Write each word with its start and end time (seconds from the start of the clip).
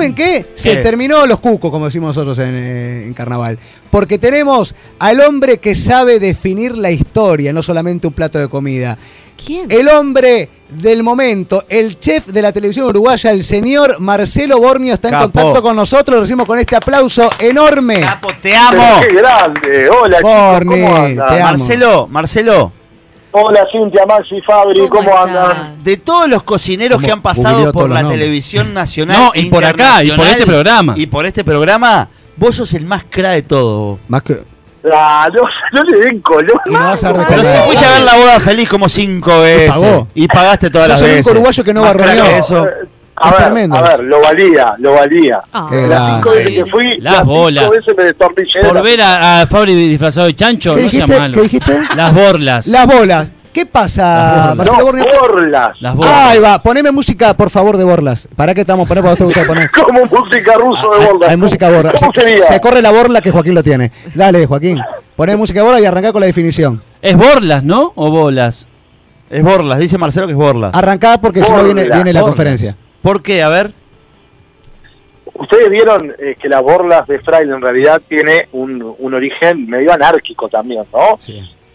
¿saben 0.00 0.14
qué? 0.14 0.46
Se 0.54 0.76
¿Qué? 0.76 0.82
terminó 0.82 1.26
los 1.26 1.40
cucos, 1.40 1.70
como 1.70 1.84
decimos 1.86 2.16
nosotros 2.16 2.38
en, 2.38 2.54
eh, 2.54 3.06
en 3.06 3.14
carnaval. 3.14 3.58
Porque 3.90 4.18
tenemos 4.18 4.74
al 4.98 5.20
hombre 5.20 5.58
que 5.58 5.74
sabe 5.74 6.18
definir 6.20 6.76
la 6.78 6.90
historia, 6.90 7.52
no 7.52 7.62
solamente 7.62 8.06
un 8.06 8.12
plato 8.12 8.38
de 8.38 8.48
comida. 8.48 8.96
¿Quién? 9.44 9.70
El 9.70 9.88
hombre 9.88 10.48
del 10.68 11.02
momento, 11.02 11.64
el 11.68 11.98
chef 11.98 12.26
de 12.26 12.42
la 12.42 12.52
televisión 12.52 12.86
uruguaya, 12.86 13.30
el 13.30 13.42
señor 13.42 13.98
Marcelo 13.98 14.58
Bornio, 14.58 14.94
está 14.94 15.08
en 15.08 15.14
Capo. 15.14 15.32
contacto 15.32 15.62
con 15.62 15.76
nosotros. 15.76 16.14
Lo 16.16 16.20
recibimos 16.22 16.46
con 16.46 16.58
este 16.58 16.76
aplauso 16.76 17.28
enorme. 17.38 18.00
Capo, 18.00 18.28
te 18.42 18.50
Pero 18.50 18.82
amo. 18.82 19.00
¡Qué 19.00 19.14
grande! 19.14 19.88
Hola, 19.88 20.16
chicos, 20.18 20.32
Borni, 20.32 20.82
¿cómo 20.82 21.04
te 21.06 21.12
amo. 21.20 21.38
Marcelo, 21.40 22.06
Marcelo, 22.08 22.72
Hola, 23.32 23.66
Cintia, 23.70 24.04
Maxi, 24.06 24.40
Fabri, 24.40 24.88
¿cómo, 24.88 25.04
¿Cómo 25.10 25.16
andan? 25.22 25.76
de 25.84 25.96
todos 25.98 26.28
los 26.28 26.42
cocineros 26.42 26.96
Como 26.96 27.06
que 27.06 27.12
han 27.12 27.22
pasado 27.22 27.72
por 27.72 27.88
la 27.88 28.02
nombres. 28.02 28.20
televisión 28.20 28.74
nacional 28.74 29.16
No, 29.18 29.30
y 29.34 29.48
por 29.48 29.64
acá, 29.64 30.02
y 30.02 30.10
por 30.10 30.26
este 30.26 30.46
programa. 30.46 30.94
Y 30.96 31.06
por 31.06 31.26
este 31.26 31.44
programa, 31.44 32.08
vos 32.36 32.56
sos 32.56 32.74
el 32.74 32.84
más 32.86 33.04
cra 33.08 33.30
de 33.30 33.42
todo. 33.42 33.98
Más 34.08 34.22
que. 34.22 34.36
Ah, 34.92 35.28
no, 35.32 35.42
no 35.72 35.84
le 35.84 35.98
den 35.98 36.20
color. 36.20 36.60
Y 36.66 36.70
no 36.70 36.78
vas 36.78 37.04
a 37.04 37.12
Pero 37.12 37.44
si 37.44 37.56
fuiste 37.66 37.84
a 37.84 37.92
ver 37.92 38.02
la 38.02 38.16
boda 38.16 38.40
feliz 38.40 38.68
como 38.68 38.88
cinco 38.88 39.40
veces. 39.40 39.68
pagó. 39.70 40.08
Y 40.14 40.26
pagaste 40.26 40.70
todas 40.70 40.88
Sos 40.88 41.00
las 41.00 41.02
veces. 41.02 41.16
único 41.26 41.30
uruguayo 41.32 41.64
que 41.64 41.74
no 41.74 41.82
barroneó. 41.82 42.24
que 42.24 42.38
eso. 42.38 42.66
A 43.22 43.28
Es 43.28 43.32
ver, 43.34 43.42
tremendo. 43.44 43.76
a 43.76 43.82
ver, 43.82 44.00
lo 44.04 44.20
valía, 44.20 44.74
lo 44.78 44.92
valía. 44.94 45.40
Ah. 45.52 45.68
Las 45.70 46.14
cinco 46.14 46.30
veces 46.30 46.52
que 46.54 46.66
fui, 46.66 46.96
Las 47.00 47.14
las 47.16 47.24
bolas. 47.24 47.64
cinco 47.64 47.76
veces 47.76 47.96
me 47.96 48.04
destornillé. 48.04 48.60
Por 48.62 48.82
ver 48.82 49.00
a, 49.02 49.40
a 49.42 49.46
Fabri 49.46 49.74
disfrazado 49.74 50.26
de 50.26 50.34
chancho, 50.34 50.74
¿Qué 50.74 50.82
no 50.84 50.90
sea 50.90 51.00
dijiste? 51.00 51.20
malo. 51.20 51.34
¿Qué 51.34 51.40
dijiste? 51.42 51.78
Las 51.96 52.14
borlas. 52.14 52.66
Las 52.66 52.86
bolas. 52.86 53.32
¿Qué 53.52 53.66
pasa, 53.66 54.46
Las 54.46 54.56
Marcelo 54.56 54.78
No, 54.78 54.84
borlas. 54.84 55.80
Las 55.80 55.96
borlas. 55.96 56.14
Ahí 56.28 56.38
va, 56.38 56.62
poneme 56.62 56.92
música, 56.92 57.34
por 57.34 57.50
favor, 57.50 57.76
de 57.76 57.82
Borlas. 57.82 58.28
¿Para 58.36 58.54
qué 58.54 58.60
estamos 58.60 58.88
vos 58.88 59.16
te 59.18 59.24
gusta 59.24 59.44
poner? 59.44 59.68
Como 59.84 60.04
música 60.06 60.54
ruso 60.54 60.88
de 60.92 61.00
Hay, 61.00 61.06
borlas. 61.10 61.30
hay 61.30 61.36
música 61.36 61.68
borla. 61.68 61.92
¿Cómo 61.98 62.12
Se, 62.14 62.20
sería? 62.20 62.46
se 62.46 62.60
corre 62.60 62.80
la 62.80 62.92
borla 62.92 63.20
que 63.20 63.32
Joaquín 63.32 63.56
lo 63.56 63.62
tiene. 63.64 63.90
Dale, 64.14 64.46
Joaquín. 64.46 64.78
Poné 65.16 65.34
música 65.36 65.64
borla 65.64 65.80
y 65.80 65.84
arrancá 65.84 66.12
con 66.12 66.20
la 66.20 66.26
definición. 66.28 66.80
Es 67.02 67.16
borlas, 67.16 67.64
¿no? 67.64 67.92
O 67.96 68.08
bolas. 68.10 68.68
Es 69.28 69.42
Borlas, 69.44 69.78
dice 69.78 69.96
Marcelo 69.98 70.26
que 70.26 70.32
es 70.32 70.36
Borlas. 70.38 70.72
Arrancá 70.74 71.20
porque 71.20 71.44
si 71.44 71.50
no 71.52 71.62
viene, 71.64 71.88
viene 71.88 72.12
la 72.12 72.20
conferencia. 72.22 72.76
¿Por 73.02 73.22
qué? 73.22 73.42
A 73.42 73.48
ver. 73.48 73.70
Ustedes 75.34 75.70
vieron 75.70 76.12
eh, 76.18 76.36
que 76.40 76.48
las 76.48 76.62
borlas 76.62 77.06
de 77.06 77.18
Fraile 77.20 77.54
en 77.54 77.62
realidad 77.62 78.02
tiene 78.08 78.48
un, 78.52 78.94
un 78.98 79.14
origen 79.14 79.66
medio 79.68 79.92
anárquico 79.92 80.48
también, 80.48 80.84
¿no? 80.92 81.18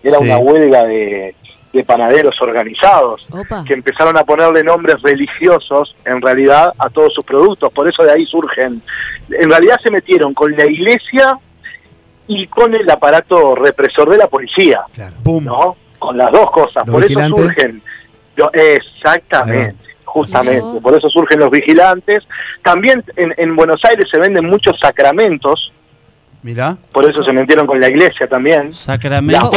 Era 0.04 0.18
Sí. 0.20 0.24
una 0.24 0.38
huelga 0.38 0.84
de, 0.84 1.34
de 1.74 1.84
panaderos 1.84 2.40
organizados 2.42 3.26
Opa. 3.32 3.64
que 3.66 3.74
empezaron 3.74 4.16
a 4.18 4.24
ponerle 4.24 4.64
nombres 4.64 5.02
religiosos 5.02 5.96
en 6.06 6.22
realidad 6.22 6.74
a 6.78 6.90
todos 6.90 7.14
sus 7.14 7.26
productos, 7.26 7.72
por 7.74 7.88
eso 7.88 8.04
de 8.04 8.12
ahí 8.12 8.26
surgen. 8.28 8.82
En 9.32 9.50
realidad 9.50 9.80
se 9.82 9.90
metieron 9.90 10.34
con 10.36 10.56
la 10.56 10.66
iglesia 10.68 11.40
y 12.28 12.46
con 12.48 12.76
el 12.76 12.88
aparato 12.90 13.56
represor 13.56 14.10
de 14.12 14.18
la 14.18 14.28
policía, 14.28 14.82
Claro. 14.94 15.16
¿no? 15.42 15.76
Con 15.98 16.18
las 16.18 16.32
dos 16.32 16.52
cosas, 16.52 16.86
Los 16.86 16.94
por 16.94 17.04
eso 17.04 17.20
surgen. 17.22 17.82
exactamente. 18.54 19.76
Justamente, 20.22 20.62
vos. 20.62 20.82
por 20.82 20.96
eso 20.98 21.10
surgen 21.10 21.40
los 21.40 21.52
vigilantes. 21.52 22.24
También 22.64 23.04
en, 23.18 23.34
en 23.38 23.56
Buenos 23.56 23.84
Aires 23.84 24.08
se 24.10 24.18
venden 24.18 24.46
muchos 24.46 24.80
sacramentos, 24.80 25.74
Mirá. 26.42 26.78
por 26.94 27.10
eso 27.10 27.22
se 27.24 27.34
metieron 27.34 27.68
con 27.68 27.80
la 27.82 27.90
iglesia 27.90 28.26
también. 28.28 28.72
Sacramentos. 28.74 29.50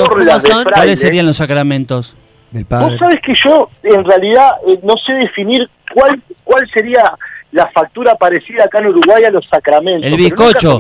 ¿Cuáles 0.75 0.99
serían 1.01 1.27
los 1.27 1.37
sacramentos? 1.37 2.17
Del 2.51 2.65
Vos 2.65 2.81
padre. 2.81 2.99
sabés 2.99 3.21
que 3.21 3.35
yo, 3.35 3.69
en 3.83 4.05
realidad, 4.05 4.53
eh, 4.67 4.81
no 4.83 4.97
sé 4.97 5.13
definir 5.15 5.69
cuál 5.95 6.21
cuál 6.45 6.69
sería 6.71 7.13
la 7.53 7.67
factura 7.69 8.15
parecida 8.17 8.65
acá 8.65 8.79
en 8.79 8.87
Uruguay 8.87 9.23
a 9.25 9.31
los 9.31 9.47
sacramentos. 9.47 10.05
El 10.11 10.17
bizcocho. 10.17 10.79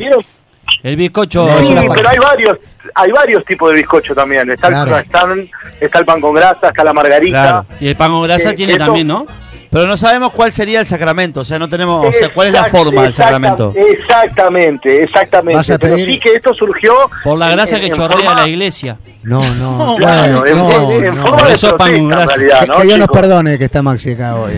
El 0.83 0.97
bizcocho. 0.97 1.47
No, 1.47 1.63
Sí, 1.63 1.75
pero 1.95 2.09
hay 2.09 2.19
varios, 2.19 2.59
hay 2.95 3.11
varios 3.13 3.45
tipos 3.45 3.71
de 3.71 3.77
bizcocho 3.77 4.15
también. 4.15 4.51
Está, 4.51 4.69
Claro. 4.69 4.97
el, 4.97 5.05
están- 5.05 5.49
está 5.81 5.99
el 6.01 6.05
pan 6.05 6.21
con 6.21 6.35
grasa, 6.35 6.69
está 6.69 6.83
la 6.85 6.93
margarita. 6.93 7.43
Claro. 7.43 7.67
Y 7.81 7.89
el 7.89 7.97
pan 7.97 8.11
con 8.13 8.23
grasa 8.25 8.51
Eh, 8.51 8.55
tiene 8.55 8.77
también, 8.77 9.07
¿no? 9.07 9.27
Pero 9.71 9.87
no 9.87 9.97
sabemos 9.97 10.33
cuál 10.33 10.53
sería 10.53 10.81
el 10.81 10.87
sacramento. 10.87 11.41
O 11.41 11.45
sea, 11.45 11.59
no 11.59 11.69
tenemos. 11.69 12.07
O 12.07 12.13
sea, 12.13 12.33
¿cuál 12.33 12.47
es 12.49 12.53
la 12.55 12.65
forma 12.67 13.03
del 13.03 13.15
sacramento? 13.15 13.75
Exactamente, 13.77 15.01
Vas 15.01 15.09
exactamente. 15.09 15.79
Pero 15.79 15.97
sí 15.97 16.19
que 16.21 16.35
esto 16.35 16.55
surgió... 16.55 16.93
Por 17.23 17.39
la 17.39 17.47
en- 17.77 17.81
que 17.81 17.87
en 17.89 17.93
chorrea 17.95 18.17
forma- 18.19 18.35
la 18.43 18.49
iglesia. 18.49 18.99
No, 19.23 19.43
no. 19.55 19.97
Claro, 19.99 20.41
bueno, 20.41 20.47
en, 20.47 20.57
no, 20.57 20.91
en- 20.93 21.05
en 21.07 21.15
no. 21.17 21.23
forma 21.23 21.37
Por 21.39 21.49
de 21.49 21.55
eso 21.55 21.77
pan 21.77 21.89
realidad, 22.11 22.61
Que, 22.61 22.67
¿no, 22.67 22.75
que 22.77 22.83
Dios 22.87 22.99
nos 22.99 23.09
perdone 23.09 23.59
que 23.59 23.65
está 23.65 23.83
Maxi 23.83 24.13
acá 24.13 24.37
hoy. 24.37 24.53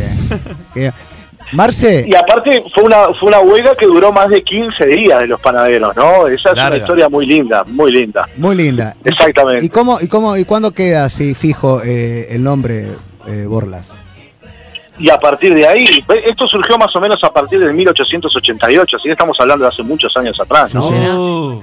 eh. 0.76 0.92
Marce, 1.52 2.04
Y 2.06 2.14
aparte 2.14 2.62
fue 2.72 2.84
una 2.84 3.12
fue 3.18 3.28
una 3.28 3.40
huelga 3.40 3.74
que 3.74 3.84
duró 3.84 4.12
más 4.12 4.28
de 4.28 4.40
15 4.44 4.86
días 4.86 5.18
de 5.18 5.26
los 5.26 5.40
panaderos, 5.40 5.96
¿no? 5.96 6.28
Esa 6.28 6.50
es 6.50 6.56
Larga. 6.56 6.66
una 6.68 6.76
historia 6.76 7.08
muy 7.08 7.26
linda, 7.26 7.64
muy 7.66 7.90
linda. 7.90 8.28
muy 8.36 8.54
linda. 8.54 8.94
¿Y- 9.04 9.08
Exactamente. 9.08 9.64
¿Y 9.64 9.68
cómo 9.68 9.98
y 10.00 10.06
cómo 10.06 10.36
y 10.36 10.44
cuándo 10.44 10.70
queda 10.70 11.04
así 11.06 11.34
fijo 11.34 11.82
eh, 11.84 12.28
el 12.30 12.44
nombre 12.44 12.86
eh, 13.26 13.46
Borlas? 13.48 13.96
Y 15.00 15.08
a 15.10 15.18
partir 15.18 15.54
de 15.54 15.66
ahí, 15.66 16.04
esto 16.26 16.46
surgió 16.46 16.76
más 16.76 16.94
o 16.94 17.00
menos 17.00 17.24
a 17.24 17.30
partir 17.32 17.58
del 17.58 17.72
1888, 17.74 18.96
así 18.96 19.04
que 19.04 19.12
estamos 19.12 19.38
hablando 19.40 19.64
de 19.64 19.68
hace 19.70 19.82
muchos 19.82 20.14
años 20.16 20.38
atrás, 20.38 20.72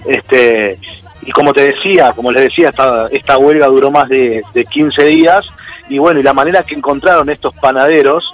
Este, 0.07 0.79
y 1.21 1.31
como 1.31 1.53
te 1.53 1.73
decía, 1.73 2.13
como 2.13 2.31
les 2.31 2.43
decía, 2.43 2.69
esta, 2.69 3.07
esta 3.11 3.37
huelga 3.37 3.67
duró 3.67 3.91
más 3.91 4.09
de, 4.09 4.41
de 4.53 4.65
15 4.65 5.03
días, 5.05 5.47
y 5.89 5.99
bueno, 5.99 6.19
y 6.19 6.23
la 6.23 6.33
manera 6.33 6.63
que 6.63 6.75
encontraron 6.75 7.29
estos 7.29 7.53
panaderos 7.55 8.29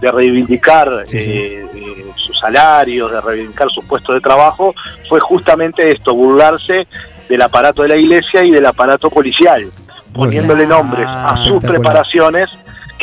de 0.00 0.10
reivindicar 0.12 1.02
Sí, 1.06 1.18
sí. 1.20 1.30
eh, 1.32 1.66
eh, 1.74 2.04
sus 2.16 2.38
salarios, 2.38 3.10
de 3.10 3.20
reivindicar 3.20 3.68
sus 3.70 3.84
puestos 3.84 4.14
de 4.14 4.20
trabajo, 4.20 4.74
fue 5.08 5.20
justamente 5.20 5.90
esto, 5.90 6.14
burlarse 6.14 6.86
del 7.28 7.42
aparato 7.42 7.82
de 7.82 7.88
la 7.88 7.96
iglesia 7.96 8.44
y 8.44 8.50
del 8.50 8.66
aparato 8.66 9.10
policial, 9.10 9.66
poniéndole 10.12 10.66
nombres 10.66 11.04
Ah, 11.08 11.30
a 11.30 11.36
sus 11.38 11.46
espectacular. 11.46 11.72
preparaciones 11.80 12.50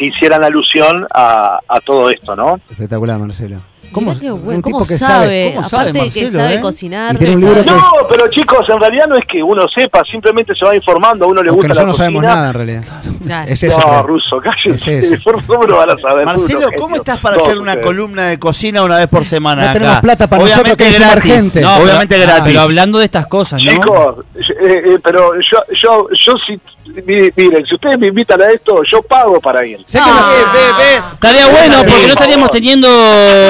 que 0.01 0.07
hicieran 0.07 0.43
alusión 0.43 1.05
a, 1.13 1.59
a 1.67 1.79
todo 1.79 2.09
esto, 2.09 2.35
¿no? 2.35 2.59
Espectacular, 2.71 3.19
Marcelo. 3.19 3.61
Mirá 3.99 4.19
qué 4.19 4.31
bueno, 4.31 4.55
un 4.57 4.61
¿Cómo 4.61 4.77
tipo 4.79 4.87
que 4.87 4.97
sabe? 4.97 5.51
¿Cómo 5.55 5.67
sabe 5.69 5.89
Aparte 5.89 6.05
de 6.05 6.09
que 6.13 6.21
Marcelo, 6.21 6.39
sabe 6.43 6.55
eh? 6.55 6.61
cocinar. 6.61 7.15
Y 7.15 7.17
tiene 7.17 7.35
un 7.35 7.41
sabe- 7.41 7.55
libro 7.55 7.65
que 7.65 7.79
No, 7.81 8.07
pero 8.09 8.27
chicos, 8.29 8.69
en 8.69 8.79
realidad 8.79 9.07
no 9.07 9.15
es 9.15 9.25
que 9.25 9.43
uno 9.43 9.67
sepa, 9.67 10.03
simplemente 10.05 10.55
se 10.55 10.65
va 10.65 10.75
informando, 10.75 11.25
a 11.25 11.27
uno 11.27 11.43
le 11.43 11.49
Porque 11.51 11.67
gusta 11.67 11.83
la 11.83 11.87
nosotros 11.87 11.97
no 11.97 11.97
sabemos 11.97 12.23
nada 12.23 12.47
en 12.49 12.53
realidad. 12.53 12.83
Claro. 13.25 13.51
Es 13.51 13.63
eso. 13.63 13.79
no, 13.79 14.03
ruso, 14.03 14.37
Es 14.37 14.43
cállense. 14.43 14.99
eso. 14.99 15.15
¿Por 15.23 15.43
¿Cómo 15.45 15.63
lo 15.63 15.77
van 15.77 15.89
a 15.91 15.97
saber? 15.97 16.25
Marcelo, 16.25 16.67
¿cómo 16.77 16.95
estás 16.95 17.19
para 17.19 17.37
hacer 17.37 17.57
una 17.57 17.71
ustedes. 17.71 17.85
columna 17.85 18.23
de 18.27 18.39
cocina 18.39 18.83
una 18.83 18.97
vez 18.97 19.07
por 19.07 19.25
semana? 19.25 19.63
No 19.63 19.69
acá? 19.69 19.79
tenemos 19.79 19.99
plata 20.01 20.27
para 20.27 20.41
nosotros, 20.43 20.73
Obviamente 20.73 20.91
que 20.97 21.03
gratis. 21.05 21.31
gente. 21.33 21.61
No, 21.61 21.75
obviamente 21.77 22.15
pero, 22.15 22.23
gratis. 22.27 22.43
Pero 22.45 22.61
hablando 22.61 22.99
de 22.99 23.05
estas 23.05 23.27
cosas, 23.27 23.63
¿no? 23.63 23.71
Chicos, 23.71 24.15
eh, 24.35 24.43
eh, 24.61 24.99
pero 25.03 25.33
yo, 25.39 25.57
yo, 25.81 26.07
yo 26.25 26.33
sí, 26.45 26.59
mi- 27.05 27.29
miren, 27.35 27.65
si 27.65 27.75
ustedes 27.75 27.97
me 27.99 28.07
invitan 28.07 28.41
a 28.41 28.49
esto, 28.51 28.81
yo 28.83 29.01
pago 29.03 29.39
para 29.39 29.65
ir. 29.65 29.77
Que 29.85 29.97
Ah. 29.99 30.31
Ve, 30.53 30.59
ve, 30.59 30.83
ve. 30.83 31.01
Estaría 31.13 31.47
bueno 31.47 31.83
Sí. 31.83 31.89
porque 31.89 32.07
no 32.07 32.13
estaríamos 32.13 32.49
teniendo 32.49 32.87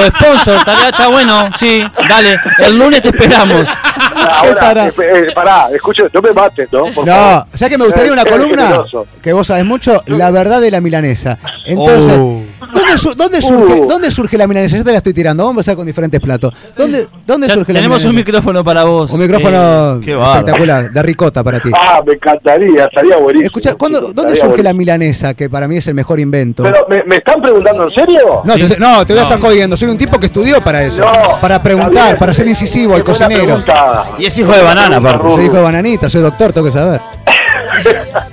sponsor. 0.08 0.31
Estaría, 0.34 0.88
está 0.88 1.08
bueno, 1.08 1.48
sí. 1.58 1.84
Dale, 2.08 2.38
el 2.58 2.78
lunes 2.78 3.02
te 3.02 3.08
esperamos. 3.08 3.68
Ahora, 4.14 4.60
Pará. 4.60 4.86
eh, 4.88 4.92
eh, 4.98 5.26
pará, 5.34 5.66
escuchen, 5.74 6.08
no 6.12 6.22
me 6.22 6.32
mates, 6.32 6.68
¿no? 6.72 6.84
Por 6.86 7.06
No, 7.06 7.12
favor. 7.12 7.46
ya 7.54 7.68
que 7.68 7.78
me 7.78 7.84
gustaría 7.86 8.12
una 8.12 8.22
Eh, 8.22 8.30
columna 8.30 8.82
que 9.22 9.32
vos 9.32 9.46
sabés 9.46 9.64
mucho, 9.64 10.02
la 10.06 10.30
verdad 10.30 10.60
de 10.60 10.70
la 10.70 10.80
milanesa. 10.80 11.38
Entonces, 11.66 12.16
Oh. 12.18 12.41
¿Dónde, 12.72 12.98
su- 12.98 13.14
dónde 13.14 13.42
surge, 13.42 13.80
Uh. 13.80 13.86
¿dónde 13.88 14.10
surge 14.10 14.36
la 14.38 14.46
milanesa? 14.46 14.76
Yo 14.76 14.84
te 14.84 14.92
la 14.92 14.98
estoy 14.98 15.12
tirando, 15.14 15.42
vamos 15.44 15.56
a 15.56 15.60
empezar 15.60 15.76
con 15.76 15.86
diferentes 15.86 16.20
platos. 16.20 16.52
¿Dónde, 16.76 17.06
dónde 17.26 17.48
Ya 17.48 17.54
surge 17.54 17.72
la 17.72 17.78
tenemos 17.80 17.98
milanesa? 18.02 18.08
un 18.10 18.14
micrófono 18.16 18.64
para 18.64 18.84
vos. 18.84 19.10
Un 19.12 19.20
micrófono 19.20 20.00
Eh, 20.02 20.18
espectacular, 20.34 20.90
de 20.92 21.02
ricota 21.02 21.42
para 21.42 21.60
ti. 21.60 21.70
Ah, 21.74 22.00
me 22.06 22.14
encantaría, 22.14 22.84
estaría 22.84 23.16
buenísimo. 23.16 23.46
Escucha, 23.46 23.74
¿cuándo- 23.74 23.98
chicos, 24.00 24.14
¿dónde 24.14 24.32
estaría 24.34 24.50
surge 24.52 24.62
la 24.62 24.72
milanesa? 24.72 25.34
Que 25.34 25.48
para 25.50 25.66
mí 25.68 25.76
es 25.76 25.86
el 25.86 25.94
mejor 25.94 26.20
invento. 26.20 26.62
Pero, 26.62 26.86
¿me, 26.88 27.02
me 27.04 27.16
están 27.16 27.40
preguntando 27.42 27.84
en 27.84 27.90
serio? 27.90 28.42
no, 28.44 28.54
Sí. 28.54 28.68
te, 28.68 28.78
no, 28.78 29.04
te 29.06 29.12
voy 29.14 29.20
a 29.20 29.24
estar 29.24 29.40
jodiendo. 29.40 29.76
Soy 29.76 29.88
un 29.88 29.98
tipo 29.98 30.18
que 30.20 30.26
estudió 30.26 30.60
para 30.60 30.82
eso. 30.82 31.00
No, 31.02 31.12
para 31.40 31.62
preguntar, 31.62 32.04
bien. 32.06 32.16
para 32.18 32.34
ser 32.34 32.46
incisivo, 32.46 32.90
buena 32.90 33.04
cocinero. 33.04 33.62
Y 34.18 34.26
es 34.26 34.38
hijo 34.38 34.52
de 34.52 34.62
banana, 34.62 34.96
aparte. 34.96 35.30
Soy 35.32 35.44
hijo 35.46 35.56
de 35.56 35.62
bananita, 35.62 36.08
soy 36.08 36.22
doctor, 36.22 36.52
tengo 36.52 36.66
que 36.66 36.72
saber. 36.72 37.00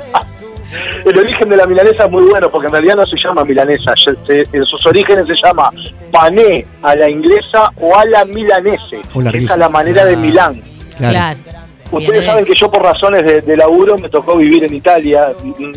El 1.10 1.18
origen 1.20 1.50
de 1.50 1.58
la 1.58 1.66
milanesa 1.66 2.06
es 2.06 2.12
muy 2.12 2.24
bueno 2.24 2.50
porque 2.50 2.68
en 2.68 2.74
realidad 2.74 2.96
no 2.98 3.06
se 3.06 3.18
llama 3.18 3.44
milanesa, 3.44 3.94
se- 3.96 4.48
en 4.54 4.64
sus 4.66 4.86
orígenes 4.86 5.26
se 5.28 5.36
llama 5.36 5.70
pané 6.12 6.66
a 6.84 6.96
la 6.96 7.10
inglesa 7.10 7.72
o 7.78 7.98
a 7.98 8.06
la 8.06 8.26
milanese. 8.26 9.00
Oh, 9.14 9.22
larguísimo. 9.22 9.46
Esa 9.48 9.54
es 9.56 9.60
la 9.60 9.70
manera 9.70 10.06
de 10.06 10.16
Milán. 10.16 10.62
Claro. 10.98 11.14
Claro. 11.14 11.59
Ustedes 11.92 12.20
Bien. 12.20 12.26
saben 12.26 12.46
que 12.46 12.54
yo 12.56 12.70
por 12.70 12.84
razones 12.84 13.24
de, 13.26 13.42
de 13.42 13.58
laburo 13.58 13.98
me 13.98 14.10
tocó 14.10 14.38
vivir 14.38 14.64
en 14.64 14.74
Italia, 14.74 15.32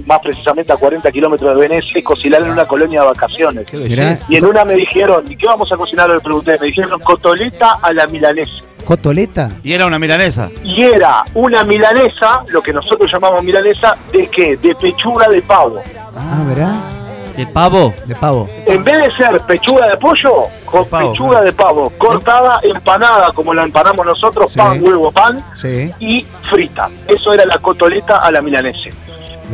más 0.06 0.20
precisamente 0.20 0.72
a 0.72 0.76
40 0.76 1.10
kilómetros 1.10 1.54
de 1.54 1.60
Venecia 1.68 1.98
y 1.98 2.02
cocinar 2.02 2.42
en 2.42 2.50
una 2.50 2.66
colonia 2.66 3.00
de 3.00 3.06
vacaciones. 3.06 3.66
Y 4.28 4.36
en 4.36 4.44
una 4.44 4.64
me 4.64 4.74
dijeron, 4.74 5.24
¿y 5.30 5.36
qué 5.36 5.46
vamos 5.46 5.72
a 5.72 5.76
cocinar? 5.76 6.10
Le 6.10 6.20
pregunté, 6.20 6.58
me 6.60 6.66
dijeron 6.66 7.00
cotoleta 7.00 7.78
a 7.82 7.92
la 7.92 8.06
milanesa. 8.06 8.52
¿Cotoleta? 8.84 9.52
Y 9.62 9.72
era 9.72 9.86
una 9.86 9.98
milanesa. 9.98 10.50
Y 10.64 10.82
era 10.82 11.22
una 11.34 11.62
milanesa, 11.64 12.40
lo 12.48 12.60
que 12.62 12.72
nosotros 12.72 13.10
llamamos 13.10 13.42
milanesa, 13.44 13.96
¿de 14.12 14.26
qué? 14.26 14.56
De 14.56 14.74
pechuga 14.74 15.28
de 15.28 15.40
pavo. 15.40 15.80
Ah, 16.16 16.44
¿verdad? 16.46 16.74
¿De 17.36 17.46
pavo? 17.46 17.94
De 18.06 18.14
pavo. 18.14 18.48
En 18.66 18.84
vez 18.84 18.98
de 18.98 19.12
ser 19.16 19.40
pechuga 19.42 19.88
de 19.88 19.96
pollo, 19.96 20.44
con 20.66 20.86
Pavo, 20.86 21.12
pechuga 21.12 21.38
¿no? 21.38 21.44
de 21.44 21.52
pavo, 21.52 21.92
cortada, 21.98 22.60
empanada 22.62 23.32
como 23.32 23.52
la 23.54 23.62
empanamos 23.64 24.04
nosotros, 24.04 24.52
Sí. 24.52 24.58
pan, 24.58 24.82
huevo, 24.82 25.10
pan, 25.12 25.44
Sí. 25.54 25.92
y 25.98 26.26
frita. 26.50 26.88
Eso 27.06 27.32
era 27.32 27.44
la 27.46 27.58
cotoleta 27.58 28.18
a 28.18 28.30
la 28.30 28.40
milanese. 28.42 28.92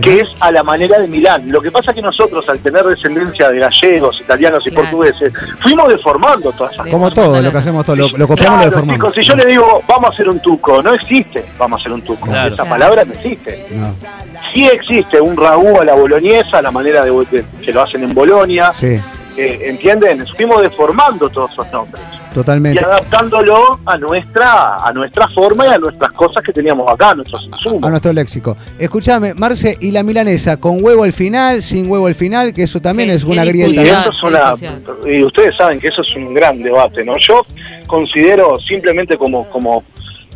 Que 0.01 0.21
es 0.21 0.29
a 0.41 0.53
la 0.53 0.63
manera 0.63 0.99
de 0.99 1.09
Milán. 1.09 1.51
Lo 1.51 1.61
que 1.61 1.71
pasa 1.73 1.91
es 1.91 1.97
que 1.97 2.03
nosotros, 2.03 2.49
al 2.49 2.59
tener 2.61 2.85
descendencia 2.85 3.49
de 3.51 3.59
gallegos, 3.59 4.21
italianos 4.21 4.65
y 4.67 4.71
Claro. 4.71 4.85
portugueses, 4.91 5.33
fuimos 5.61 5.89
deformando 5.89 6.53
todas 6.53 6.73
esas 6.75 6.87
Como 6.89 7.09
Deformando 7.11 7.15
todo, 7.33 7.43
lo 7.43 7.51
que 7.53 7.59
hacemos 7.59 7.85
todo, 7.87 7.97
lo, 7.97 8.09
lo 8.09 8.29
copiamos 8.29 8.39
y 8.39 8.65
lo 8.67 8.71
Claro, 8.71 8.71
deformamos. 8.71 8.95
chicos, 8.95 9.15
si 9.15 9.23
yo 9.23 9.35
le 9.37 9.47
digo, 9.47 9.83
vamos 9.89 10.11
a 10.11 10.13
hacer 10.13 10.29
un 10.29 10.41
tuco, 10.41 10.83
no 10.83 10.95
existe, 10.95 11.45
vamos 11.59 11.79
a 11.79 11.83
hacer 11.83 11.93
un 11.93 12.03
tuco. 12.03 12.27
Claro. 12.27 12.47
Esa 12.55 12.57
Claro. 12.57 12.71
palabra 12.71 13.05
no 13.05 13.13
existe. 13.15 13.67
No. 13.71 13.95
Sí 14.55 14.67
existe 14.67 15.21
un 15.21 15.37
ragú 15.37 15.81
a 15.81 15.85
la 15.85 15.95
boloñesa, 15.95 16.63
la 16.63 16.71
manera 16.71 17.05
de, 17.05 17.11
de- 17.31 17.45
que 17.65 17.73
lo 17.73 17.83
hacen 17.83 18.05
en 18.05 18.15
Bolonia, 18.15 18.73
Sí, 18.73 19.01
eh, 19.37 19.59
¿entienden? 19.65 20.25
Fuimos 20.37 20.63
deformando 20.63 21.29
todos 21.29 21.51
esos 21.53 21.71
nombres 21.73 22.03
y 22.75 22.79
adaptándolo 22.79 23.79
a 23.85 23.97
nuestra 23.99 24.77
a 24.85 24.93
nuestra 24.93 25.29
forma 25.29 25.67
y 25.67 25.71
a 25.71 25.79
nuestras 25.79 26.13
cosas 26.13 26.43
que 26.43 26.53
teníamos 26.53 26.91
acá, 26.91 27.15
nuestros 27.15 27.45
insumos. 27.45 27.83
A 27.85 27.91
nuestro 27.91 28.13
léxico. 28.13 28.57
Escúchame, 28.79 29.35
Marce, 29.35 29.77
¿y 29.81 29.91
la 29.91 30.03
milanesa 30.03 30.57
con 30.59 30.83
huevo 30.83 31.05
al 31.05 31.13
final, 31.13 31.63
sin 31.63 31.91
huevo 31.91 32.07
al 32.07 32.15
final? 32.15 32.53
Que 32.55 32.63
eso 32.65 32.81
también 32.81 33.09
Qué- 33.09 33.15
es 33.17 33.25
una 33.25 33.45
grieta. 33.45 34.11
Y 35.05 35.17
y 35.19 35.25
ustedes 35.25 35.57
saben 35.57 35.81
que 35.81 35.89
eso 35.89 36.03
es 36.03 36.15
un 36.17 36.35
gran 36.35 36.63
debate, 36.63 37.05
¿no? 37.05 37.17
Yo 37.19 37.43
considero 37.87 38.59
simplemente 38.61 39.17
como 39.17 39.45
como 39.51 39.83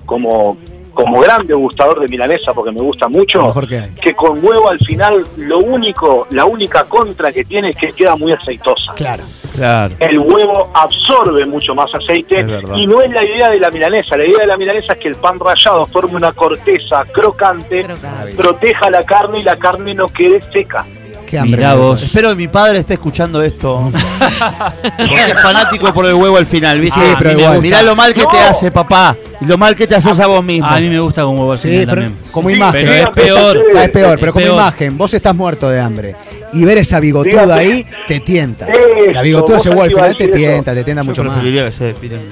como 0.06 0.56
como 1.04 1.20
gran 1.20 1.46
degustador 1.46 2.00
de 2.00 2.08
milanesa 2.08 2.52
porque 2.54 2.72
me 2.72 2.80
gusta 2.80 3.08
mucho 3.08 3.52
que 4.00 4.14
con 4.14 4.44
huevo 4.44 4.68
al 4.68 4.78
final 4.78 5.26
lo 5.36 5.58
único 5.58 6.26
la 6.30 6.44
única 6.44 6.84
contra 6.84 7.32
que 7.32 7.44
tiene 7.44 7.70
es 7.70 7.76
que 7.76 7.92
queda 7.92 8.16
muy 8.16 8.32
aceitosa. 8.32 8.92
Claro. 8.94 9.24
Claro. 9.54 9.94
El 9.98 10.18
huevo 10.18 10.70
absorbe 10.72 11.44
mucho 11.44 11.74
más 11.74 11.94
aceite 11.94 12.46
y 12.74 12.86
no 12.86 13.02
es 13.02 13.10
la 13.10 13.22
idea 13.22 13.50
de 13.50 13.60
la 13.60 13.70
milanesa. 13.70 14.16
La 14.16 14.24
idea 14.24 14.38
de 14.40 14.46
la 14.46 14.56
milanesa 14.56 14.94
es 14.94 14.98
que 14.98 15.08
el 15.08 15.16
pan 15.16 15.38
rallado 15.38 15.84
forme 15.86 16.16
una 16.16 16.32
corteza 16.32 17.04
crocante, 17.12 17.84
Crocante. 17.84 18.32
proteja 18.34 18.88
la 18.90 19.04
carne 19.04 19.40
y 19.40 19.42
la 19.42 19.56
carne 19.56 19.94
no 19.94 20.08
quede 20.08 20.42
seca. 20.52 20.86
Qué 21.32 21.38
hambre. 21.38 21.56
Mirá 21.56 21.70
me 21.70 21.76
dio. 21.76 21.84
vos. 21.84 22.02
Espero 22.02 22.28
que 22.28 22.34
mi 22.36 22.48
padre 22.48 22.80
esté 22.80 22.92
escuchando 22.92 23.42
esto. 23.42 23.88
Porque 24.98 25.14
es 25.32 25.42
fanático 25.42 25.90
por 25.94 26.04
el 26.04 26.12
huevo 26.12 26.36
al 26.36 26.44
final, 26.44 26.78
¿viste? 26.78 27.00
Sí, 27.00 27.06
pero 27.18 27.40
igual. 27.40 27.62
Mirá 27.62 27.80
lo 27.82 27.96
mal 27.96 28.12
que 28.12 28.26
te 28.26 28.38
hace, 28.38 28.70
papá. 28.70 29.16
Y 29.40 29.46
lo 29.46 29.56
mal 29.56 29.74
que 29.74 29.86
te 29.86 29.94
haces 29.94 30.20
a 30.20 30.26
vos 30.26 30.44
mismo. 30.44 30.66
A 30.66 30.78
mí 30.78 30.90
me 30.90 31.00
gusta 31.00 31.22
con 31.24 31.38
huevo 31.38 31.52
al 31.52 31.58
Sí, 31.58 31.68
final 31.70 31.86
pero 31.86 32.02
también. 32.02 32.18
como 32.32 32.48
Sí, 32.50 32.54
imagen. 32.56 32.82
Pero 32.86 33.02
es 33.02 33.10
peor. 33.14 33.64
Ah, 33.76 33.84
es 33.84 33.88
peor, 33.88 34.18
pero 34.18 34.26
Es 34.26 34.32
como 34.34 34.44
peor. 34.44 34.54
imagen, 34.60 34.98
vos 34.98 35.14
estás 35.14 35.34
muerto 35.34 35.70
de 35.70 35.80
hambre. 35.80 36.14
Y 36.52 36.66
ver 36.66 36.76
esa 36.76 37.00
bigotuda 37.00 37.44
Dígame. 37.44 37.60
ahí 37.62 37.86
te 38.06 38.20
tienta. 38.20 38.66
Eso, 38.66 38.78
La 39.14 39.22
bigotuda 39.22 39.58
huevo 39.64 39.82
al 39.84 39.88
final 39.90 40.14
te 40.18 40.28
tienta, 40.28 40.74
te 40.74 40.84
tienta 40.84 41.00
Yo 41.02 41.06
mucho 41.06 41.24
más. 41.24 41.38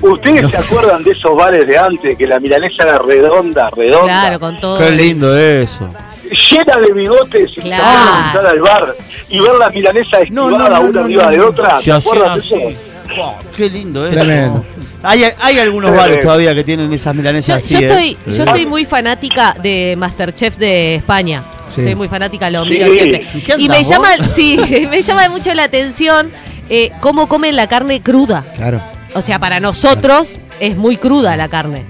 ¿Ustedes 0.02 0.50
se 0.50 0.56
acuerdan 0.58 1.02
de 1.02 1.12
esos 1.12 1.34
bares 1.34 1.66
de 1.66 1.78
antes 1.78 2.18
que 2.18 2.26
la 2.26 2.38
milanesa 2.38 2.82
era 2.82 2.98
redonda, 2.98 3.70
redonda? 3.70 4.04
Claro, 4.08 4.38
con 4.40 4.60
todo. 4.60 4.78
Qué 4.78 4.90
lindo 4.90 5.34
eso. 5.38 5.88
Llena 6.30 6.76
de 6.78 6.92
bigotes 6.92 7.50
y 7.56 7.60
Claro. 7.60 7.82
claro. 7.82 8.26
entrar 8.26 8.46
al 8.46 8.60
bar 8.60 8.94
y 9.28 9.40
ver 9.40 9.54
la 9.54 9.70
milanesa 9.70 10.18
No, 10.30 10.48
esquivada 10.50 10.68
no, 10.68 10.68
no, 10.68 10.80
una 10.88 10.90
no, 11.00 11.04
arriba 11.04 11.24
no, 11.24 11.30
de 11.30 11.40
otra. 11.40 11.76
Se 11.78 11.84
¿Se 11.84 11.92
hacía 11.92 11.96
acuerdan 11.96 12.34
de 12.34 12.40
así. 12.40 12.54
eso? 12.54 13.34
Qué 13.56 13.70
lindo 13.70 14.06
eso. 14.06 14.14
Tremendo. 14.14 14.64
Hay, 15.02 15.24
hay 15.40 15.58
algunos 15.58 15.96
bares 15.96 16.20
todavía 16.20 16.54
que 16.54 16.62
tienen 16.62 16.92
esas 16.92 17.14
Yo, 17.14 17.18
milanesas 17.18 17.68
yo 17.68 17.76
así, 17.78 17.84
¿eh? 17.84 17.88
estoy, 17.88 18.34
yo 18.36 18.44
estoy 18.44 18.66
muy 18.66 18.84
fanática 18.84 19.56
de 19.62 19.94
Masterchef 19.98 20.56
de 20.58 20.96
España. 20.96 21.42
Sí. 21.74 21.80
Estoy 21.80 21.94
muy 21.94 22.08
fanática, 22.08 22.50
lo 22.50 22.64
Sí. 22.64 22.70
miro 22.70 22.92
siempre. 22.92 23.26
¿Y 23.58 23.64
Y 23.64 23.68
me 23.68 23.82
llama, 23.82 24.08
sí, 24.32 24.86
me 24.90 25.00
llama 25.02 25.28
mucho 25.30 25.54
la 25.54 25.64
atención 25.64 26.30
eh, 26.68 26.90
cómo 27.00 27.28
comen 27.28 27.56
la 27.56 27.66
carne 27.66 28.02
cruda. 28.02 28.44
Claro. 28.56 28.80
O 29.14 29.22
sea, 29.22 29.38
para 29.38 29.58
nosotros 29.58 30.38
es 30.60 30.76
muy 30.76 30.96
cruda 30.96 31.36
la 31.36 31.48
carne. 31.48 31.84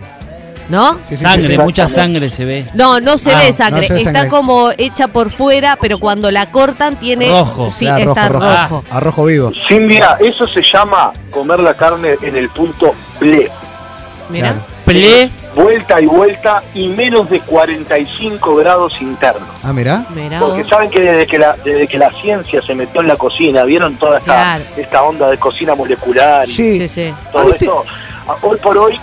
¿No? 0.71 0.95
Sí, 0.99 1.01
sí, 1.09 1.17
sí, 1.17 1.23
Sangre, 1.23 1.57
sí. 1.57 1.59
mucha 1.59 1.89
sangre 1.89 2.31
se 2.31 2.45
ve. 2.45 2.65
No, 2.75 3.01
no 3.01 3.19
se 3.19 3.33
Ah, 3.33 3.39
ve 3.45 3.53
sangre. 3.53 3.81
no 3.83 3.87
se 3.89 3.93
ve 3.95 3.99
está 3.99 4.13
sangre. 4.13 4.31
como 4.31 4.71
hecha 4.79 5.09
por 5.09 5.31
fuera, 5.31 5.77
pero 5.81 5.99
cuando 5.99 6.31
la 6.31 6.47
cortan 6.51 6.97
tiene. 6.97 7.29
Rojo. 7.29 7.71
Sí, 7.71 7.85
Claro, 7.87 8.11
está 8.11 8.29
rojo, 8.29 8.45
rojo. 8.47 8.57
rojo. 8.69 8.85
A 8.91 9.01
rojo 9.01 9.25
vivo. 9.25 9.53
Cindia, 9.69 10.17
eso 10.21 10.47
se 10.47 10.63
llama 10.63 11.13
comer 11.31 11.59
la 11.61 11.75
carne 11.75 12.17
en 12.23 12.37
el 12.37 12.49
punto 12.51 12.95
ble. 13.19 13.51
Mirá. 14.31 14.49
Claro. 14.53 14.65
Ple, 14.85 15.31
Vuelta 15.55 16.01
y 16.01 16.07
vuelta 16.07 16.63
y 16.75 16.87
menos 16.89 17.29
de 17.29 17.41
45 17.41 18.55
grados 18.55 18.93
internos. 19.01 19.49
Ah, 19.65 19.73
mirá. 19.73 20.05
Mirá 20.11 20.39
Porque 20.39 20.63
saben 20.65 20.89
que 20.91 21.01
desde 21.01 21.27
que 21.27 21.39
la 21.41 21.57
desde 21.65 21.89
que 21.89 21.99
la 21.99 22.11
ciencia 22.23 22.63
se 22.63 22.73
metió 22.77 23.01
en 23.01 23.09
la 23.09 23.17
cocina, 23.17 23.65
vieron 23.65 23.97
toda 23.97 24.19
esta, 24.19 24.33
Claro. 24.33 24.65
esta 24.77 25.03
onda 25.03 25.29
de 25.29 25.39
cocina 25.39 25.75
molecular 25.75 26.49
y 26.49 26.53
Sí. 26.53 26.79
Sí, 26.79 26.89
sí. 26.89 27.15
todo 27.33 27.43
Ah, 27.43 27.45
¿viste? 27.47 27.65
esto. 27.65 27.85
Hoy 28.43 28.59
por 28.63 28.79
hoy 28.79 29.01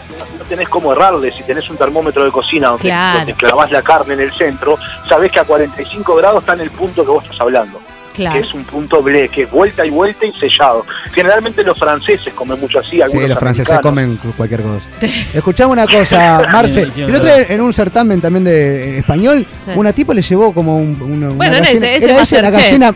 tenés 0.48 0.68
cómo 0.70 0.92
errarle, 0.94 1.32
si 1.32 1.44
tenés 1.44 1.70
un 1.70 1.78
termómetro 1.78 2.24
de 2.26 2.32
cocina 2.32 2.70
donde, 2.70 2.84
Claro. 2.84 3.18
donde 3.20 3.34
clavás 3.36 3.72
la 3.72 3.82
carne 3.82 4.14
en 4.16 4.22
el 4.22 4.34
centro, 4.34 4.78
sabés 5.08 5.32
que 5.32 5.40
a 5.40 5.44
45 5.44 6.16
grados 6.16 6.42
está 6.42 6.54
en 6.54 6.62
el 6.62 6.72
punto 6.72 7.04
que 7.04 7.12
vos 7.12 7.24
estás 7.24 7.40
hablando, 7.42 7.80
Claro. 8.14 8.40
que 8.40 8.48
es 8.48 8.54
un 8.54 8.64
punto 8.64 9.04
ble, 9.04 9.30
que 9.30 9.44
es 9.44 9.52
vuelta 9.52 9.86
y 9.86 9.90
vuelta 9.92 10.26
y 10.26 10.34
sellado. 10.34 10.86
Generalmente 11.14 11.64
los 11.64 11.78
franceses 11.78 12.34
comen 12.34 12.60
mucho 12.60 12.80
así, 12.80 13.00
algunos 13.02 13.24
Sí, 13.24 13.30
los 13.30 13.38
franceses 13.40 13.80
comen 13.80 14.18
cualquier 14.36 14.62
cosa. 14.64 14.90
Escuchamos 15.34 15.74
una 15.74 15.86
cosa, 15.86 16.42
Marce. 16.52 16.82
El 16.96 17.16
otro 17.16 17.26
día 17.28 17.46
en 17.50 17.62
un 17.62 17.74
certamen 17.74 18.20
también 18.22 18.44
de 18.44 18.96
eh, 18.96 19.00
español, 19.00 19.46
Sí. 19.66 19.72
una 19.76 19.94
tipa 19.94 20.14
le 20.16 20.22
llevó 20.24 20.54
como 20.54 20.78
un, 20.78 21.00
una, 21.02 21.30
Bueno, 21.30 21.58
ese- 21.58 21.96
ese 21.98 22.06
era 22.06 22.22
ese, 22.22 22.36
la 22.42 22.50
Masterchef. 22.50 22.54
gallina. 22.66 22.94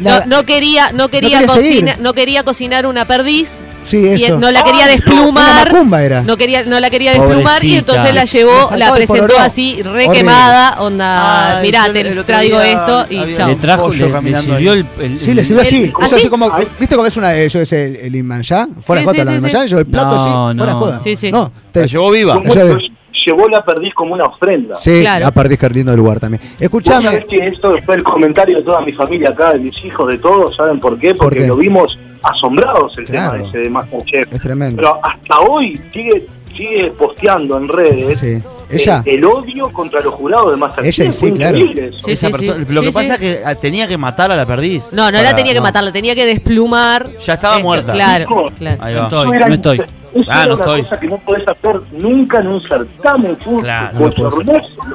la- 0.00 0.20
no, 0.20 0.26
no 0.38 0.44
quería, 0.44 0.92
no 0.92 1.08
quería, 1.08 1.40
quería 1.40 1.54
seguir. 1.54 1.72
cocina- 1.84 1.96
no 2.00 2.12
quería 2.14 2.42
cocinar 2.44 2.86
una 2.86 3.04
perdiz 3.04 3.58
sí, 3.88 3.96
y 4.18 4.24
eso. 4.24 4.38
no 4.38 4.50
la 4.50 4.62
quería 4.62 4.86
desplumar. 4.86 5.74
Una 5.74 6.02
era. 6.02 6.22
No 6.22 6.36
quería, 6.36 6.64
no 6.64 6.78
la 6.80 6.90
quería 6.90 7.12
desplumar 7.12 7.64
y 7.64 7.76
entonces 7.76 8.14
la 8.14 8.22
Le 8.22 8.26
llevó, 8.26 8.70
la 8.76 8.92
presentó 8.92 9.38
así, 9.38 9.82
re 9.82 10.08
quemada, 10.12 10.80
onda, 10.80 11.58
Ay, 11.58 11.62
mirá, 11.66 11.86
yo 11.86 11.92
te 11.92 12.24
traigo 12.24 12.60
esto 12.60 13.06
y 13.10 13.32
chao. 13.34 13.48
le 13.48 13.56
trajo, 13.56 13.90
le, 13.90 14.22
le 14.22 14.36
sirvió 14.40 14.72
el, 14.72 14.86
el- 15.00 15.20
Sí, 15.20 15.34
le 15.34 15.44
sirvió 15.44 15.62
así. 15.62 15.76
El- 15.84 15.88
Eso 15.90 15.98
¿así? 16.02 16.14
así 16.16 16.28
como, 16.28 16.50
¿Viste 16.78 16.94
cómo 16.96 17.06
es 17.06 17.16
una, 17.16 17.34
eso 17.34 17.60
es 17.60 17.72
el, 17.72 17.96
el 17.96 18.14
Imanjá? 18.16 18.68
Fuera 18.80 19.00
Sí, 19.00 19.06
jota 19.06 19.18
sí, 19.20 19.24
la 19.24 19.32
sí, 19.32 19.38
Imanjá, 19.38 19.62
sí. 19.62 19.68
llevó 19.68 19.80
el 19.80 19.86
plato 19.86 20.14
No, 20.16 20.48
así, 20.48 20.58
fuera 20.58 20.72
no. 20.72 20.78
joda. 20.78 21.00
Sí, 21.02 21.16
sí. 21.16 21.32
No, 21.32 21.52
La 21.72 21.72
te- 21.72 21.88
llevó 21.88 22.10
viva. 22.10 22.38
Ve- 22.38 22.92
llevó 23.24 23.48
la 23.48 23.64
perdiz 23.64 23.94
como 23.94 24.14
una 24.14 24.24
ofrenda. 24.26 24.74
Sí, 24.76 25.00
Claro. 25.02 25.26
a 25.26 25.30
Pardis, 25.30 25.58
que 25.58 25.68
lindo 25.70 25.96
lugar 25.96 26.20
también. 26.20 26.42
Escuchame, 26.58 27.04
sabés 27.04 27.24
que 27.24 27.46
esto 27.46 27.74
fue 27.84 27.96
el 27.96 28.02
comentario 28.02 28.58
de 28.58 28.62
toda 28.62 28.80
mi 28.80 28.92
familia 28.92 29.30
acá, 29.30 29.52
de 29.52 29.60
mis 29.60 29.84
hijos, 29.84 30.08
de 30.08 30.18
todos, 30.18 30.56
¿saben 30.56 30.78
por 30.80 30.98
qué? 30.98 31.14
¿Por 31.14 31.26
Porque 31.26 31.40
qué? 31.40 31.46
lo 31.46 31.56
vimos 31.56 31.98
asombrados 32.22 32.96
el 32.98 33.04
Claro. 33.06 33.32
tema 33.36 33.48
ese 33.48 33.58
de 33.58 33.70
Masterchef. 33.70 34.32
es 34.32 34.40
tremendo. 34.40 34.76
Pero 34.76 34.98
hasta 35.04 35.40
hoy 35.40 35.80
sigue 35.92 36.26
sigue 36.56 36.90
posteando 36.98 37.56
en 37.56 37.68
redes 37.68 38.18
Sí. 38.18 38.26
eh, 38.26 38.42
Ella, 38.70 39.02
el 39.06 39.24
odio 39.24 39.70
contra 39.72 40.00
los 40.00 40.14
jurados 40.14 40.50
de 40.50 40.56
Masterchef. 40.56 41.00
Ella, 41.06 41.12
sí, 41.12 41.32
claro. 41.32 41.56
Sí, 41.58 42.10
Esa 42.10 42.26
sí, 42.26 42.32
persona- 42.32 42.66
sí. 42.66 42.74
Lo 42.74 42.80
que 42.80 42.86
Sí, 42.88 42.92
pasa 42.92 43.06
sí. 43.06 43.24
es 43.26 43.36
que 43.36 43.44
ah, 43.44 43.54
tenía 43.54 43.86
que 43.86 43.96
matar 43.96 44.32
a 44.32 44.36
la 44.36 44.44
perdiz. 44.44 44.88
No, 44.92 45.04
no 45.04 45.10
la 45.12 45.22
Para- 45.22 45.36
tenía 45.36 45.52
que 45.52 45.58
no. 45.60 45.64
matar, 45.64 45.84
la 45.84 45.92
tenía 45.92 46.14
que 46.16 46.26
desplumar. 46.26 47.08
Ya 47.24 47.34
estaba 47.34 47.54
Esto, 47.56 47.64
muerta. 47.66 47.92
Claro, 47.92 48.50
claro. 48.58 48.82
Ahí 48.82 48.94
No 48.94 49.00
va. 49.00 49.06
estoy, 49.06 49.28
no 49.38 49.54
estoy. 49.54 49.82
Eso 50.14 50.30
Ah, 50.32 50.46
no 50.46 50.54
una 50.54 50.62
estoy. 50.64 50.82
cosa 50.82 51.00
que 51.00 51.06
no 51.06 51.18
podés 51.18 51.46
hacer 51.48 51.80
nunca 51.92 52.38
en 52.40 52.46
un 52.48 52.60
certamen. 52.62 53.36
Fue 53.44 53.62
Claro, 53.62 53.98
no 53.98 54.06
lo 54.08 54.34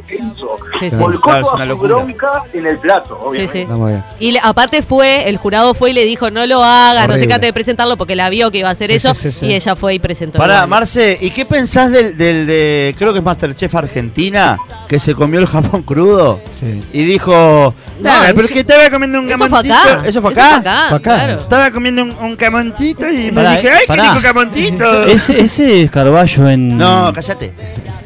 que 0.07 0.15
hizo. 0.15 0.57
Sí, 0.79 0.89
sí. 0.89 0.95
Volcó 0.97 1.21
Claro, 1.29 1.45
toda 1.47 1.67
su 1.67 1.77
bronca 1.77 2.43
en 2.53 2.65
el 2.65 2.77
plato, 2.79 3.19
Sí, 3.33 3.45
obviamente. 3.45 3.67
sí. 4.17 4.25
Y 4.25 4.31
le- 4.31 4.39
aparte 4.41 4.81
fue, 4.81 5.29
el 5.29 5.37
jurado 5.37 5.73
fue 5.73 5.91
y 5.91 5.93
le 5.93 6.05
dijo, 6.05 6.29
no 6.31 6.45
lo 6.45 6.63
haga, 6.63 7.07
no 7.07 7.13
se 7.15 7.27
cate 7.27 7.45
de 7.47 7.53
presentarlo 7.53 7.95
porque 7.97 8.15
la 8.15 8.29
vio 8.29 8.49
que 8.51 8.59
iba 8.59 8.69
a 8.69 8.71
hacer 8.71 8.89
Sí, 8.89 8.95
eso. 8.95 9.13
sí, 9.13 9.31
sí, 9.31 9.39
sí. 9.39 9.45
Y 9.47 9.53
ella 9.53 9.75
fue 9.75 9.93
y 9.95 9.99
presentó. 9.99 10.37
Pará, 10.39 10.55
igual. 10.55 10.69
Marce, 10.69 11.17
¿y 11.21 11.29
qué 11.31 11.45
pensás 11.45 11.91
del, 11.91 12.17
del 12.17 12.47
de, 12.47 12.95
creo 12.97 13.13
que 13.13 13.19
es 13.19 13.25
Masterchef 13.25 13.73
Argentina, 13.75 14.57
que 14.87 14.99
se 14.99 15.13
comió 15.15 15.39
el 15.39 15.47
jamón 15.47 15.83
crudo 15.83 16.39
Sí. 16.51 16.83
y 16.91 17.03
dijo, 17.03 17.73
No, 17.99 18.09
"Nah, 18.09 18.33
pero 18.35 18.47
que 18.47 18.59
estaba 18.61 18.89
comiendo 18.89 19.19
un 19.19 19.29
Eso 19.29 19.37
fue 19.37 19.47
camoncito". 19.49 19.75
acá. 19.75 20.01
¿Eso 20.07 20.21
fue 20.21 20.31
acá? 20.31 20.61
Fue 20.89 20.97
acá. 20.97 21.15
claro. 21.15 21.33
Estaba 21.41 21.71
comiendo 21.71 22.03
un, 22.03 22.11
un 22.11 22.35
camoncito 22.35 23.09
y 23.09 23.25
me 23.31 23.33
Pará, 23.33 23.51
dije, 23.57 23.69
¡ay, 23.69 23.85
qué 23.87 24.01
rico 24.01 24.19
camoncito! 24.21 25.02
Ese, 25.07 25.39
ese 25.41 25.83
es 25.83 25.91
Carballo 25.91 26.49
en. 26.49 26.77
No, 26.77 27.11
cállate. 27.13 27.53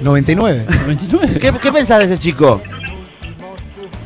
99. 0.02 0.66
29. 0.88 1.40
¿Qué, 1.40 1.54
qué 1.62 1.72
pensás 1.72 2.00
de 2.00 2.06
ese 2.06 2.18
chico? 2.20 2.62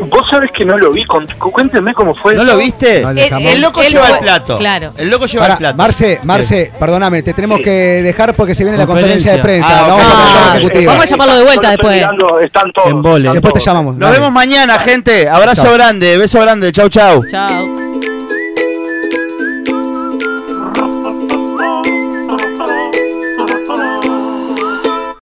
Vos 0.10 0.28
sabés 0.32 0.50
que 0.52 0.66
no 0.66 0.78
lo 0.80 0.92
vi, 0.92 1.06
con- 1.06 1.28
cuéntenme 1.28 1.94
cómo 1.94 2.16
fue. 2.16 2.34
¿No 2.34 2.44
lo 2.44 2.58
viste? 2.58 3.02
No, 3.02 3.12
el 3.12 3.20
El- 3.20 3.30
jamón. 3.30 3.48
El 3.52 3.62
loco 3.62 3.82
Él 3.84 3.88
lleva 3.90 4.06
fue- 4.08 4.18
el 4.18 4.24
plato. 4.24 4.58
claro. 4.58 4.94
El 4.98 5.10
loco 5.12 5.26
lleva 5.28 5.44
Pará, 5.44 5.54
el 5.54 5.58
plato. 5.60 5.78
Marce, 5.78 6.20
Marce, 6.24 6.72
perdóname, 6.80 7.22
te 7.22 7.34
tenemos 7.34 7.58
Sí. 7.60 7.64
que 7.66 7.70
dejar 8.02 8.34
porque 8.34 8.56
se 8.56 8.64
viene 8.64 8.80
la 8.80 8.88
conferencia 8.88 9.34
Conferencia. 9.34 9.62
de 9.64 9.70
prensa. 9.70 9.86
Ah, 9.86 9.88
la 9.88 9.94
ok. 9.96 10.02
vamos 10.02 10.16
a 10.16 10.54
Ah, 10.54 10.58
ejecutiva. 10.58 10.92
vamos 10.94 11.06
a 11.06 11.10
llamarlo 11.10 11.36
de 11.38 11.44
vuelta 11.44 11.70
después. 11.70 11.96
mirando, 11.96 12.40
están 12.40 12.72
todos. 12.72 12.90
En 12.90 13.02
vole. 13.04 13.20
están 13.26 13.34
Después 13.34 13.54
te 13.54 13.60
todos. 13.60 13.66
llamamos. 13.66 13.94
Nos 13.96 14.02
dale. 14.10 14.20
vemos 14.20 14.32
mañana, 14.34 14.80
gente. 14.80 15.30
Abrazo 15.30 15.64
Chau. 15.66 15.74
grande, 15.74 16.18
beso 16.18 16.40
grande. 16.42 16.72
Chau, 16.72 16.90
chau. 16.90 17.24
Chao. 17.30 17.91